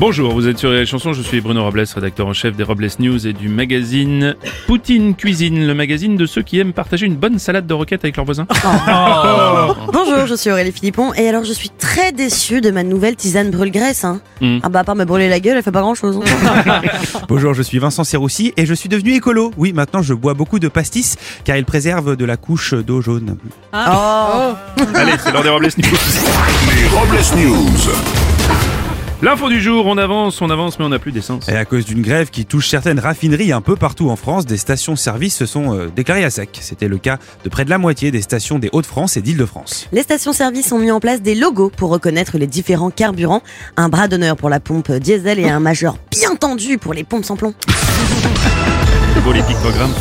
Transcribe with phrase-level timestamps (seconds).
[0.00, 2.88] Bonjour, vous êtes sur les chansons, je suis Bruno Robles, rédacteur en chef des Robles
[2.98, 4.34] News et du magazine
[4.66, 8.16] Poutine Cuisine, le magazine de ceux qui aiment partager une bonne salade de roquettes avec
[8.16, 8.46] leurs voisins.
[9.92, 13.50] Bonjour, je suis Aurélie Philippon et alors je suis très déçue de ma nouvelle tisane
[13.50, 14.04] brûle-graisse.
[14.04, 14.20] Hein.
[14.40, 14.58] Mm.
[14.64, 16.18] Ah bah à part me brûler la gueule, elle fait pas grand chose.
[17.28, 19.52] Bonjour, je suis Vincent Serroussi et je suis devenu écolo.
[19.56, 23.36] Oui, maintenant je bois beaucoup de pastis car ils préservent de la couche d'eau jaune.
[23.72, 23.76] oh.
[24.92, 25.98] Allez, c'est l'heure des Robles News.
[26.76, 28.23] Les Robles News.
[29.24, 31.48] L'info du jour, on avance, on avance, mais on n'a plus d'essence.
[31.48, 34.58] Et à cause d'une grève qui touche certaines raffineries un peu partout en France, des
[34.58, 36.58] stations-service se sont euh, déclarées à sec.
[36.60, 39.88] C'était le cas de près de la moitié des stations des Hauts-de-France et d'Île-de-France.
[39.92, 43.40] Les stations-service ont mis en place des logos pour reconnaître les différents carburants,
[43.78, 47.24] un bras d'honneur pour la pompe diesel et un majeur bien tendu pour les pompes
[47.24, 47.54] sans plomb.
[49.24, 49.94] C'est beau les pictogrammes.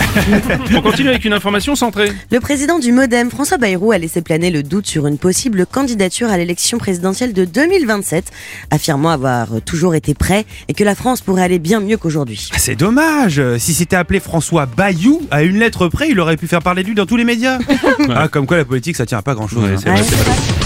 [0.76, 2.12] on continue avec une information centrée.
[2.30, 6.30] Le président du Modem, François Bayrou, a laissé planer le doute sur une possible candidature
[6.30, 8.26] à l'élection présidentielle de 2027,
[8.70, 12.50] affirmant avoir toujours été prêt et que la France pourrait aller bien mieux qu'aujourd'hui.
[12.52, 16.48] Ah, C'est dommage Si c'était appelé François Bayou, à une lettre près, il aurait pu
[16.48, 17.60] faire parler de lui dans tous les médias.
[18.14, 19.64] ah, comme quoi la politique, ça tient à pas grand-chose.
[19.64, 20.63] Ouais, hein.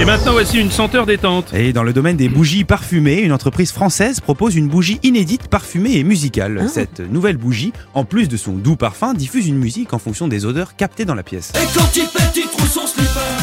[0.00, 1.52] Et maintenant, voici une senteur détente.
[1.52, 5.96] Et dans le domaine des bougies parfumées, une entreprise française propose une bougie inédite parfumée
[5.96, 6.66] et musicale.
[6.72, 10.46] Cette nouvelle bougie, en plus de son doux parfum, diffuse une musique en fonction des
[10.46, 11.52] odeurs captées dans la pièce.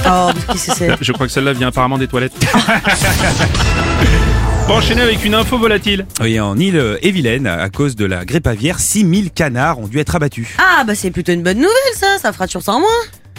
[0.10, 2.34] Oh, qu'est-ce que c'est Je crois que celle-là vient apparemment des toilettes.
[4.68, 6.06] Bon, enchaîner avec une info volatile.
[6.20, 10.50] Oui, en île-et-Vilaine, à cause de la grippe aviaire, 6000 canards ont dû être abattus.
[10.58, 12.90] Ah bah c'est plutôt une bonne nouvelle ça, ça fera toujours ça en moins.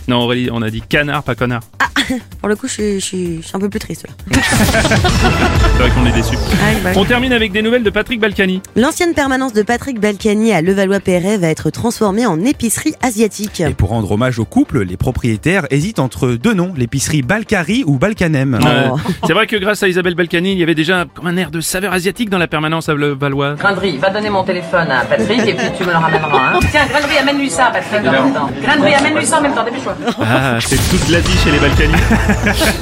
[0.08, 1.60] Non, Aurélie, on a dit canard, pas connard.
[2.41, 4.41] Pour le coup, je suis, je suis- je suis un peu plus triste là.
[4.41, 6.36] C'est vrai qu'on est déçus.
[6.54, 6.96] Ah bah oui.
[6.96, 8.60] On termine avec des nouvelles de Patrick Balkany.
[8.77, 13.60] L'ancienne permanence de Patrick Balkany à Levallois-Perret va être transformée en épicerie asiatique.
[13.60, 17.98] Et pour rendre hommage au couple, les propriétaires hésitent entre deux noms, l'épicerie Balkari ou
[17.98, 18.54] Balkanem.
[18.54, 18.59] Euh,
[18.91, 18.97] Oh.
[19.26, 21.60] c'est vrai que grâce à Isabelle Balkany, il y avait déjà comme un air de
[21.60, 23.54] saveur asiatique dans la permanence à Le Valois.
[23.54, 26.53] Grainerie, va donner mon téléphone à Patrick et puis tu me le ramèneras.
[26.54, 26.60] Hein.
[26.70, 28.50] Tiens, Grainerie, amène-lui ça, Patrick, en même temps.
[28.62, 29.94] Grainerie, amène-lui ça en même temps, dépêche-toi.
[30.20, 31.88] Ah, c'est toute l'Asie chez les Balkany.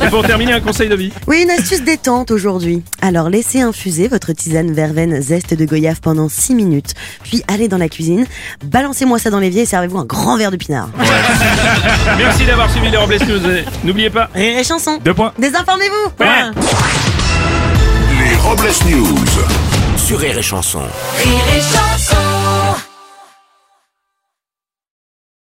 [0.05, 1.13] Et pour terminer, un conseil de vie.
[1.27, 2.83] Oui, une astuce détente aujourd'hui.
[3.01, 7.79] Alors laissez infuser votre tisane verveine zeste de goyave pendant 6 minutes, puis allez dans
[7.79, 8.27] la cuisine,
[8.65, 10.89] balancez-moi ça dans l'évier et servez-vous un grand verre de pinard.
[12.19, 13.41] Merci d'avoir suivi les Robles News.
[13.85, 14.29] N'oubliez pas.
[14.35, 14.99] Et chanson.
[15.05, 15.33] Deux points.
[15.39, 16.25] Désinformez-vous.
[16.25, 16.51] Ouais.
[18.19, 19.25] Les Robles News.
[19.97, 20.81] Sur Rire et Chanson.
[21.19, 22.36] Rire et chanson